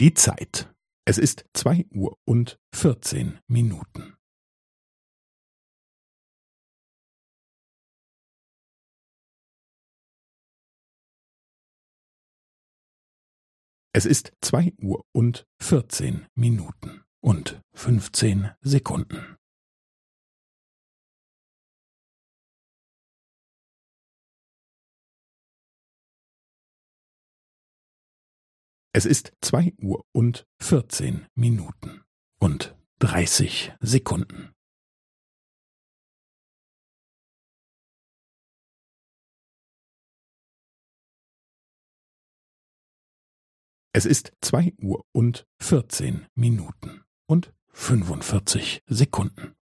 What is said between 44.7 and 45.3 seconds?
Uhr